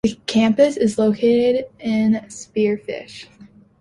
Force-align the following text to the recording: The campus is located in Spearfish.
The 0.03 0.17
campus 0.25 0.77
is 0.77 0.97
located 0.97 1.65
in 1.79 2.15
Spearfish. 2.27 3.27